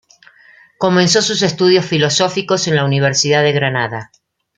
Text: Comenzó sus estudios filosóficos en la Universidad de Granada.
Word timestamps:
Comenzó 0.79 1.21
sus 1.21 1.43
estudios 1.43 1.85
filosóficos 1.85 2.67
en 2.67 2.75
la 2.75 2.85
Universidad 2.85 3.43
de 3.43 3.51
Granada. 3.51 4.11